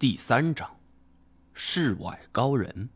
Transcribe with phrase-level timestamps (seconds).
[0.00, 0.66] 第三章，
[1.52, 2.88] 世外高人。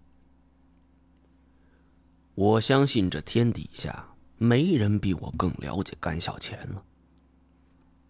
[2.35, 6.83] 我相信这天底下没人比我更了解甘小钱了。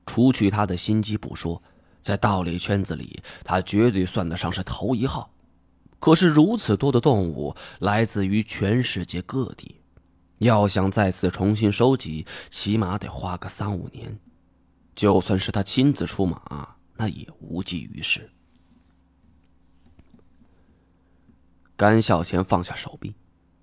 [0.06, 1.60] 除去他的心机不说，
[2.00, 5.28] 在盗猎圈子里，他绝对算得上是头一号。
[5.98, 9.80] 可是如此多的动物来自于全世界各地，
[10.38, 14.16] 要想再次重新收集，起码得花个三五年。
[14.94, 18.30] 就算是他亲自出马，那也无济于事。
[21.76, 23.14] 甘小钱放下手臂，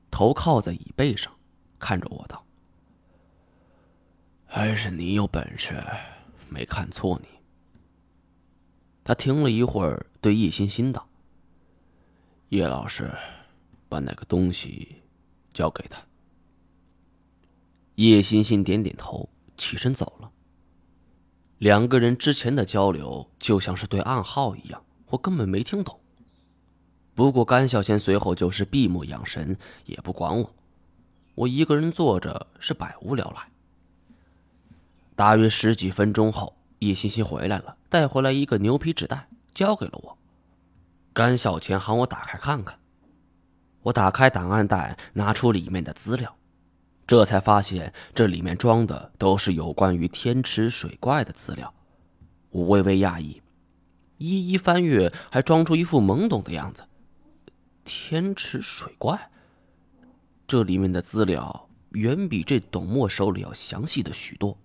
[0.09, 1.33] 头靠在椅背上，
[1.79, 2.45] 看着我道
[4.45, 5.81] ：“还是你有本事，
[6.49, 7.29] 没看错你。”
[9.03, 11.07] 他停了一会儿，对叶欣欣道
[12.49, 13.09] ：“叶老师，
[13.87, 15.01] 把那个东西
[15.53, 16.01] 交给他。”
[17.95, 20.29] 叶欣欣点点头，起身走了。
[21.59, 26.00] 两个人之前的交流就像是对暗号一样，我根本没听懂。
[27.13, 30.53] 不过甘小贤随后就是闭目养神，也不管我。
[31.35, 33.49] 我一个人坐着是百无聊赖。
[35.15, 40.17] 大约十几分钟后，叶欣欣回来了，带回来一个牛皮纸袋，交给了我。
[41.13, 42.79] 甘小钱喊我打开看看。
[43.83, 46.35] 我打开档案袋，拿出里面的资料，
[47.05, 51.73] 这才发现这里面装的都是有关于天池水怪的资料。
[52.51, 53.41] 我微微讶异，
[54.17, 56.83] 一一翻阅，还装出一副懵懂的样子。
[57.83, 59.31] 天池水怪，
[60.47, 64.57] 这里面的资料远比这董默手里要详细的许多。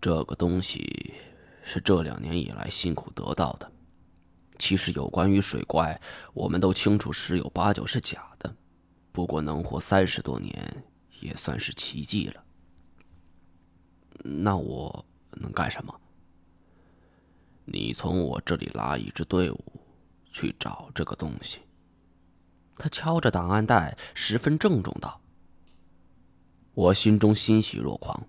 [0.00, 1.14] 这个东西
[1.62, 3.70] 是这两年以来辛苦得到的。
[4.58, 6.00] 其实有关于水怪，
[6.34, 8.54] 我们都清楚十有八九是假的。
[9.12, 10.84] 不过能活三十多年，
[11.20, 12.44] 也算是奇迹了。
[14.22, 16.00] 那我能干什么？
[17.64, 19.64] 你从我这里拉一支队伍。
[20.30, 21.60] 去找这个东西。
[22.76, 25.20] 他敲着档案袋，十分郑重道
[26.72, 28.26] ：“我心中欣喜若狂，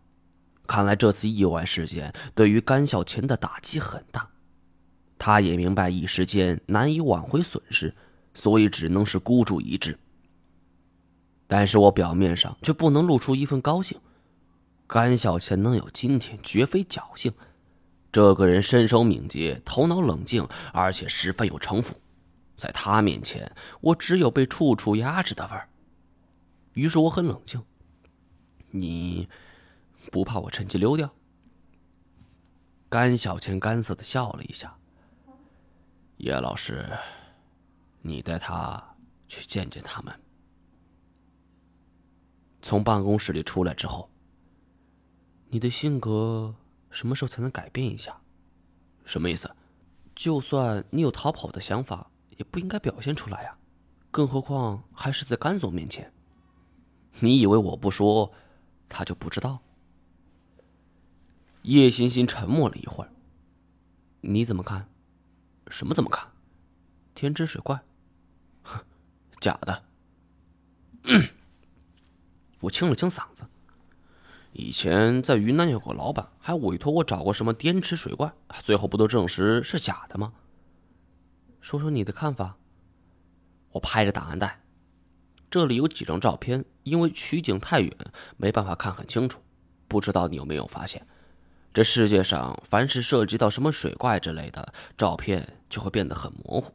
[0.67, 4.29] 看来这次意外事件对于甘小钱的打击很大。
[5.17, 7.95] 他也明白一时间难以挽回损失，
[8.33, 9.97] 所以只能是孤注一掷。
[11.47, 13.99] 但是我表面上却不能露出一份高兴。
[14.87, 17.31] 甘小钱能有今天，绝非侥幸。”
[18.11, 21.95] 这个人身手敏捷，头脑冷静，而且十分有城府，
[22.57, 23.49] 在他面前，
[23.79, 25.69] 我只有被处处压制的味儿。
[26.73, 27.63] 于是我很冷静。
[28.71, 29.29] 你
[30.11, 31.13] 不怕我趁机溜掉？
[32.89, 34.77] 甘小倩干涩的笑了一下。
[36.17, 36.85] 叶老师，
[38.01, 38.95] 你带他
[39.29, 40.13] 去见见他们。
[42.61, 44.09] 从办公室里出来之后，
[45.49, 46.53] 你的性格。
[46.91, 48.21] 什么时候才能改变一下？
[49.05, 49.55] 什么意思？
[50.13, 53.57] 就算你有逃跑的想法，也不应该表现出来呀。
[54.11, 56.13] 更何况还是在甘总面前。
[57.19, 58.31] 你以为我不说，
[58.87, 59.59] 他就不知道？
[61.63, 63.11] 叶欣欣沉默了一会儿。
[64.21, 64.89] 你怎么看？
[65.69, 66.29] 什么怎么看？
[67.15, 67.81] 天之水怪？
[68.63, 68.83] 哼，
[69.39, 69.83] 假的。
[72.59, 73.43] 我清了清嗓子。
[74.53, 78.31] 以前在云南有个老板，还委托我找过什么滇池水怪，
[78.61, 80.33] 最后不都证实是假的吗？
[81.61, 82.57] 说说你的看法。
[83.71, 84.59] 我拍着档案袋，
[85.49, 87.91] 这里有几张照片，因为取景太远，
[88.35, 89.39] 没办法看很清楚。
[89.87, 91.07] 不知道你有没有发现，
[91.73, 96.73] 这世界上凡是涉及到什么水怪之类的，照片就会变得很模糊，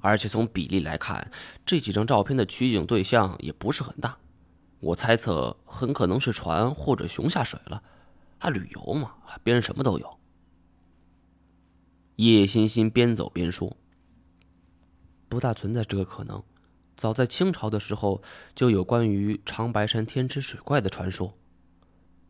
[0.00, 1.30] 而且从比例来看，
[1.66, 4.16] 这几张照片的取景对象也不是很大。
[4.80, 7.82] 我猜测很可能是船或者熊下水了，
[8.38, 10.18] 还旅游嘛，别人什么都有。
[12.16, 13.76] 叶欣欣边走边说
[15.28, 16.42] ：“不大存在这个可能，
[16.96, 18.22] 早在清朝的时候
[18.54, 21.34] 就有关于长白山天池水怪的传说。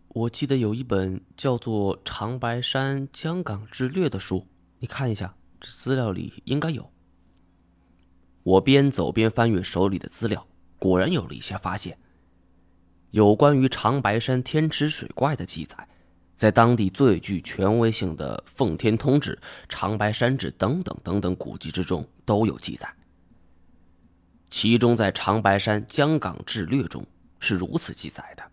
[0.08, 4.46] 我记得有一本叫做《长白山江港志略》的书，
[4.78, 6.90] 你看一下，这资料里应该有。”
[8.42, 10.46] 我边走边翻阅手里的资料，
[10.78, 11.98] 果然有了一些发现。
[13.16, 15.88] 有关于长白山天池水怪的记载，
[16.34, 19.32] 在当地最具权威性的《奉天通志》
[19.70, 22.94] 《长白山志》等等等等古籍之中都有记载。
[24.50, 27.06] 其中，在《长白山江港志略》中
[27.38, 28.44] 是如此记载的：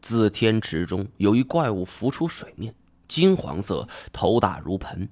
[0.00, 2.74] 自天池中有一怪物浮出水面，
[3.06, 5.06] 金黄色，头大如盆，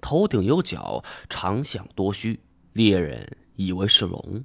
[0.00, 2.40] 头顶有角，长相多须，
[2.72, 4.44] 猎人以为是龙。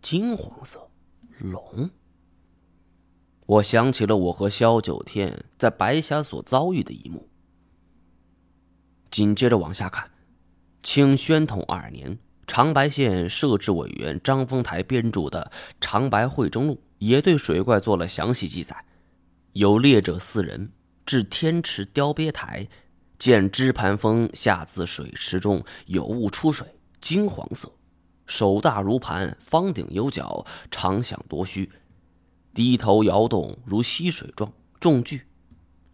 [0.00, 0.85] 金黄色。
[1.38, 1.90] 龙，
[3.44, 7.28] 我想起了我和萧九天在白峡所遭遇的一幕。
[9.10, 10.10] 紧接着往下看，
[10.82, 15.50] 清宣统二年，长白县设置委员张丰台编著的
[15.80, 18.84] 《长白会征录》也对水怪做了详细记载。
[19.52, 20.72] 有猎者四人
[21.04, 22.68] 至天池雕鳖台，
[23.18, 26.66] 见支盘峰下自水池中有物出水，
[27.00, 27.72] 金黄色，
[28.26, 31.70] 手大如盘，方顶有角，长响夺须，
[32.52, 35.26] 低头摇动如溪水状，重巨。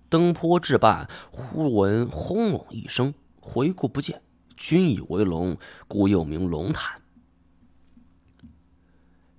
[0.08, 4.20] 登坡至半，忽闻轰隆一声，回顾不见，
[4.56, 5.56] 均以为龙，
[5.88, 7.00] 故又名龙潭。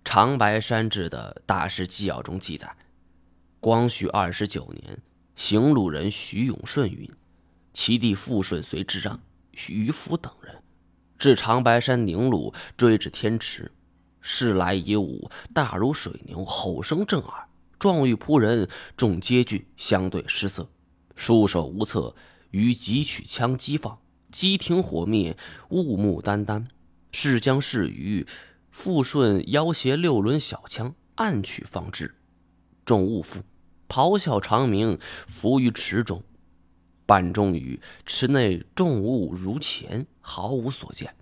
[0.04, 2.75] 长白山志的大师纪要中记载，
[3.60, 5.00] 光绪二十九年，
[5.36, 7.07] 行路人徐永顺云，
[7.72, 9.19] 其弟傅顺随之让
[9.54, 10.62] 徐福等人，
[11.24, 13.72] 至长白山宁路，追至天池，
[14.20, 17.48] 势来已武，大如水牛，吼声震耳。
[17.80, 18.68] 状欲扑人，
[18.98, 20.70] 众皆惧，相对失色，
[21.16, 22.14] 束手无策。
[22.52, 23.98] 于汲取枪击放，
[24.34, 25.38] 机停火灭，
[25.70, 26.66] 雾幕眈眈。
[27.14, 28.28] 是将是余，
[28.70, 32.16] 复顺腰携六轮小枪，暗取放置。
[32.84, 33.40] 众误复，
[33.88, 36.22] 咆哮长鸣，伏于池中。
[37.05, 41.15] 半中雨，池内重雾如前，毫无所见。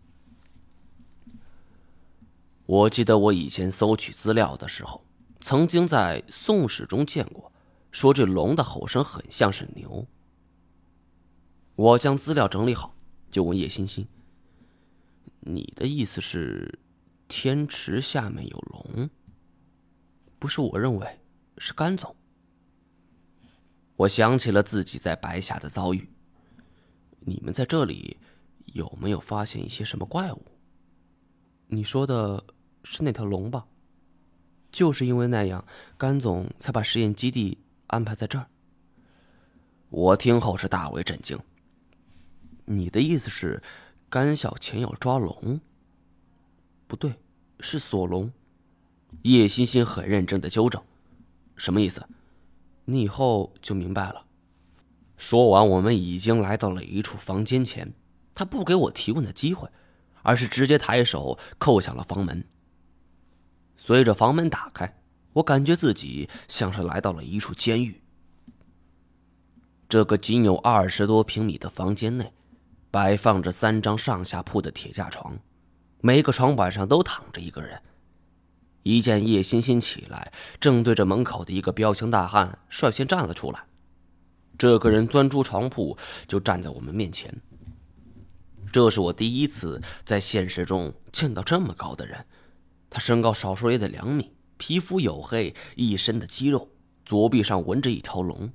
[2.65, 5.03] 我记得我以前搜取资料的时候。
[5.43, 7.51] 曾经在《宋史》中见过，
[7.89, 10.05] 说这龙的吼声很像是牛。
[11.75, 12.93] 我将资料整理好，
[13.31, 14.07] 就问叶欣欣
[15.41, 16.77] ：“你的意思是，
[17.27, 19.09] 天池下面有龙？
[20.37, 21.19] 不是我认为，
[21.57, 22.15] 是甘总。”
[24.01, 26.09] 我想起了自己在白峡的遭遇。
[27.19, 28.18] 你们在这里
[28.74, 30.44] 有没有发现一些什么怪物？
[31.68, 32.44] 你说的
[32.83, 33.68] 是那条龙吧？
[34.71, 35.63] 就是因为那样，
[36.00, 38.48] 甘总才把实验基地安排在这儿。
[39.89, 41.39] 我听后是大为震惊。
[42.65, 43.62] 你的意思是，
[44.09, 45.59] 甘小钱要抓龙？
[46.88, 47.13] 不对，
[47.59, 48.31] 是锁龙。
[49.21, 50.81] 叶欣欣很认真的纠正
[51.56, 52.03] ：“什么意思？
[52.91, 54.25] 你以后就明白了。”
[55.17, 57.93] 说完，我们已经来到了一处房间前，
[58.33, 59.69] 他不给我提问的机会，
[60.23, 62.43] 而是直接抬手扣响了房门。
[63.77, 64.99] 随着房门打开，
[65.33, 68.01] 我感觉自己像是来到了一处监狱。
[69.88, 72.33] 这个仅有二十多平米的房间内，
[72.89, 75.38] 摆放着三张上下铺的铁架床，
[75.99, 77.79] 每个床板上都躺着一个人。
[78.83, 83.63] 一见叶欣欣起来，正对着门口的一个彪形大汉率先站了出来。
[84.57, 85.97] 这个人钻出床铺，
[86.27, 87.41] 就站在我们面前。
[88.71, 92.25] 这是我第一次在现实中见到这么高的人。
[92.89, 96.69] 他身高少说也得两米，皮肤黝黑，一身的肌肉，
[97.05, 98.51] 左臂上纹着一条龙。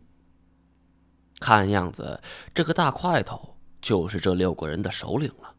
[1.38, 2.20] 看样子，
[2.54, 5.54] 这个大块头就是这六个人的首领了。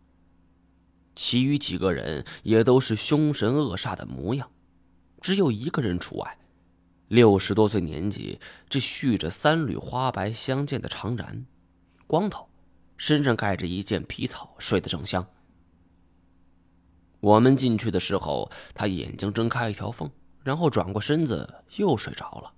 [1.16, 4.50] 其余几个人也都是凶神恶煞的模样，
[5.22, 6.38] 只有一个人除外，
[7.08, 11.46] 六十多岁年纪，这蓄着三缕花白相间的长髯，
[12.06, 12.48] 光头，
[12.98, 15.28] 身上盖着一件皮草，睡得正香。
[17.20, 20.10] 我们进去的时候，他眼睛睁开一条缝，
[20.44, 22.54] 然后转过身子又睡着了。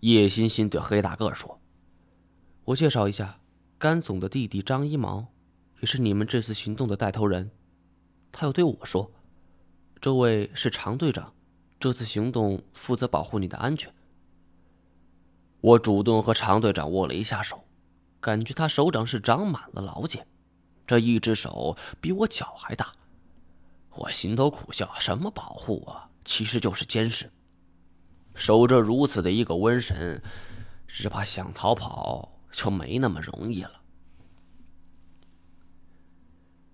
[0.00, 1.60] 叶欣欣对黑大个说
[2.66, 3.38] ：“我介绍一下，
[3.78, 5.28] 甘总的弟弟张一毛，
[5.78, 7.52] 也是你们这次行动的带头人。
[8.32, 9.12] 他又对我说，
[10.02, 11.32] 这位是常队长，
[11.78, 13.94] 这次行动负责保护你的安全。”
[15.62, 17.62] 我主动和常队长握了一下手，
[18.20, 20.26] 感觉他手掌是长满了老茧。
[20.88, 22.92] 这一只手比我脚还大，
[23.90, 26.10] 我心头苦笑：什么保护啊？
[26.24, 27.30] 其实就是监视。
[28.34, 30.20] 守着如此的一个瘟神，
[30.88, 33.81] 只怕想逃跑就没那么容易了。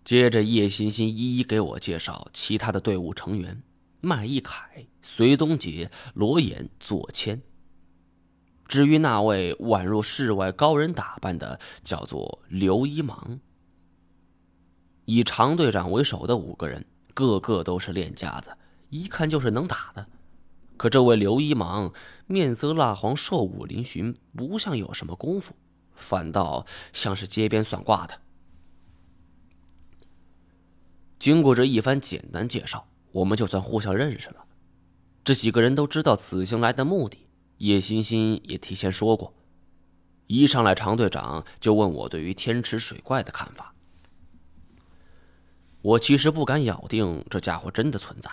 [0.09, 3.63] 接着，叶欣欣一一给我介绍其他的队伍成员：
[4.01, 7.43] 麦一凯、隋东杰、罗岩、左谦。
[8.67, 13.39] 至于那位宛若世外高人打扮的，叫做刘一芒。
[15.05, 18.57] 以常队长为首的五个人，个个都是练家子，
[18.89, 20.07] 一看就是能打的。
[20.79, 21.93] 可这位刘一芒
[22.27, 25.55] 面色蜡黄，瘦骨嶙峋，不像有什么功夫，
[25.95, 28.23] 反倒像是街边算卦的。
[31.19, 34.45] 经过这一番简单介绍，我们就算互相认识了。
[35.25, 37.27] 这几个人都知道此行来的目的，
[37.59, 39.35] 叶欣欣也提前说过。
[40.27, 43.75] 一上来，常队长就问我对于天池水怪的看法。
[45.81, 48.31] 我其实不敢咬定这家伙真的存在，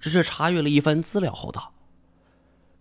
[0.00, 1.72] 只是查阅了一番资料后道：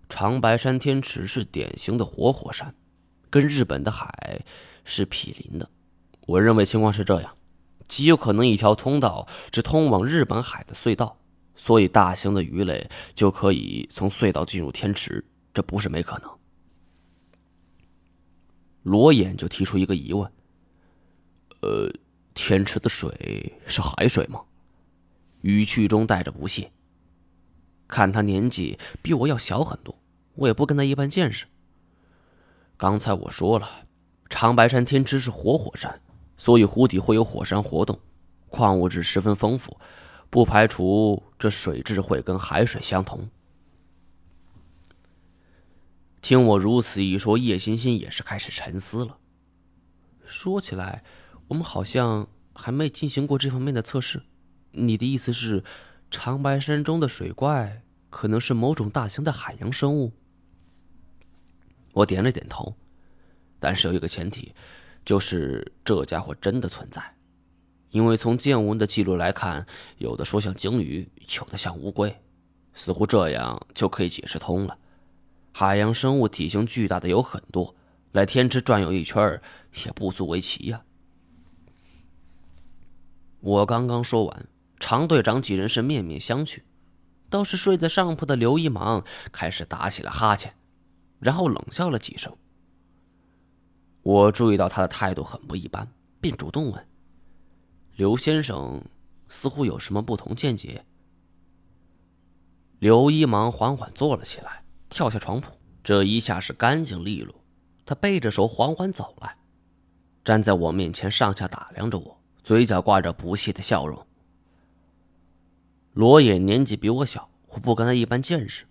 [0.10, 2.74] 长白山天池是典型的活火山，
[3.30, 4.42] 跟日本的海
[4.84, 5.70] 是毗邻的。
[6.26, 7.38] 我认为情况是这样：
[7.88, 11.18] 极有可能一条通道是通往日本海的隧道，
[11.56, 16.30] 所以大型的鱼类就可以从隧道进入天池，这不是没可能。
[18.84, 20.32] 罗眼就提出一个疑问
[21.62, 21.92] ：“呃，
[22.34, 24.42] 天池的水是海水吗？”
[25.42, 26.72] 语气中带着不屑。
[27.88, 29.98] 看他年纪比我要小很多，
[30.36, 31.46] 我也不跟他一般见识。
[32.76, 33.88] 刚才我说了，
[34.30, 36.02] 长白山天池是活火山，
[36.38, 38.00] 所以湖底会有火山活动，
[38.50, 39.78] 矿物质十分丰富，
[40.30, 43.30] 不排除这水质会跟海水相同。
[46.22, 49.18] 听我如此一说，叶欣欣也是开始沉思了。
[50.26, 51.04] 说起来，
[51.48, 54.24] 我们好像还没进行过这方面的测试。
[54.72, 55.64] 你的意思是，
[56.12, 60.12] 长白山中的水怪可能是某种大型的海洋生物？
[61.94, 62.76] 我点了点头，
[63.60, 64.54] 但是有一个前提，
[65.08, 67.02] 就是这家伙真的存在。
[67.92, 69.66] 因为从见闻的记录来看，
[70.00, 71.10] 有的说像鲸鱼，
[71.40, 72.14] 有的像乌龟，
[72.74, 74.78] 似乎这样就可以解释通了。
[75.54, 77.74] 海洋生物体型巨大的有很多，
[78.12, 79.42] 来天池转悠一圈
[79.86, 80.82] 也不足为奇呀。
[83.40, 84.48] 我刚刚说完，
[84.78, 86.64] 常队长几人是面面相觑，
[87.30, 90.54] 倒是睡在上铺的刘一芒开始打起了哈欠，
[91.22, 92.36] 然后冷笑了几声。
[94.08, 95.86] 我注意到他的态度很不一般，
[96.22, 96.88] 便主动问
[97.98, 98.82] ：“刘先生，
[99.28, 100.86] 似乎有什么不同见解？”
[102.80, 104.64] 刘一芒缓缓坐了起来。
[104.90, 105.52] 跳下床铺，
[105.84, 107.36] 这一下是干净利落。
[107.86, 109.36] 他背着手缓缓走来，
[110.24, 114.08] 站在我面前，上下打量着我，嘴角挂着不屑的笑容。
[115.92, 118.66] 罗野年纪比我小，我不跟他一般见识，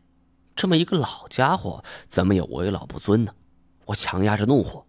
[0.54, 3.34] 这么一个老家伙，怎么也为老不尊呢？
[3.84, 4.85] 我强压着怒火，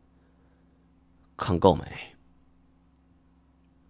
[1.38, 1.86] 看够没？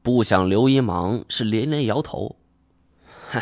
[0.03, 2.35] 不想刘一芒是连连摇头，
[3.31, 3.41] 哼。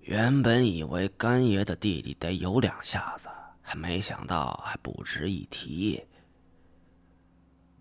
[0.00, 3.28] 原本以为干爷的弟弟得有两下子，
[3.62, 6.02] 还没想到还不值一提。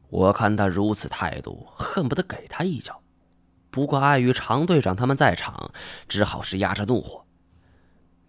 [0.09, 3.01] 我看他如此态度，恨不得给他一脚。
[3.71, 5.71] 不过碍于常队长他们在场，
[6.07, 7.25] 只好是压着怒火。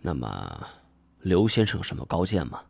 [0.01, 0.67] 那么，
[1.21, 2.63] 刘先生有什么高见吗？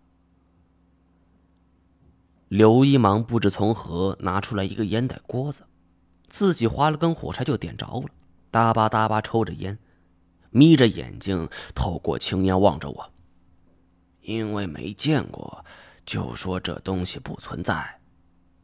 [2.51, 5.63] 刘一忙不知从何拿出来一个烟袋锅子，
[6.29, 8.09] 自己划了根火柴就点着了，
[8.51, 9.79] 哒吧哒吧抽着烟。
[10.51, 13.13] 眯着眼睛，透过青烟望着我。
[14.23, 15.65] 因为没见过，
[16.05, 18.01] 就说这东西不存在，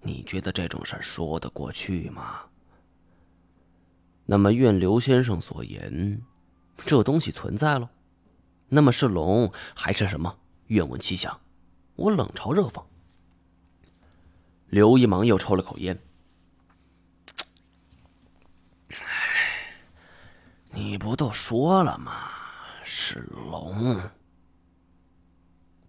[0.00, 2.40] 你觉得这种事说得过去吗？
[4.24, 6.20] 那么，愿刘先生所言，
[6.84, 7.88] 这东西存在了，
[8.68, 10.36] 那么是龙还是什么？
[10.66, 11.38] 愿闻其详。
[11.94, 12.82] 我冷嘲热讽。
[14.68, 15.98] 刘一芒又抽了口烟。
[20.70, 22.12] 你不都说了吗？
[22.84, 23.20] 是
[23.50, 24.00] 龙。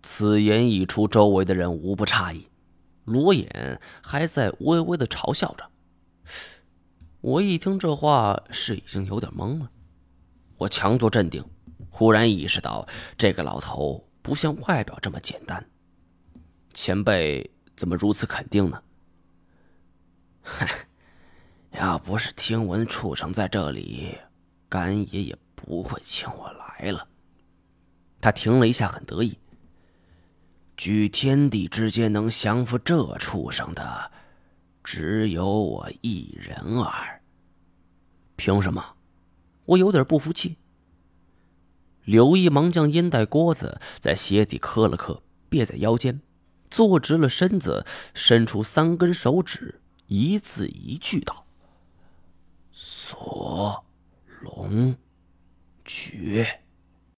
[0.01, 2.47] 此言一出，周围的人无不诧异，
[3.03, 5.69] 罗眼还在微微的嘲笑着。
[7.19, 9.69] 我一听这话，是已经有点懵了。
[10.57, 11.43] 我强作镇定，
[11.89, 15.69] 忽然意识到这个老头不像外表这么简单。
[16.73, 18.83] 前辈怎么如此肯定呢？
[20.41, 20.67] 嗨，
[21.79, 24.17] 要不是听闻畜生在这里。
[24.67, 27.07] 干爷也不会请我来了。
[28.19, 29.37] 他停了一下，很得意。
[30.75, 34.11] 举天地之间能降服这畜生的，
[34.83, 37.21] 只有我一人儿。
[38.35, 38.95] 凭什么？
[39.65, 40.57] 我有点不服气。
[42.03, 46.21] 刘一忙将烟袋锅子在鞋底磕了磕，别在腰间，
[46.69, 51.45] 坐直了身子伸出三根手指一字一句道
[52.71, 53.85] 锁
[54.41, 54.95] 龙
[55.83, 56.61] 诀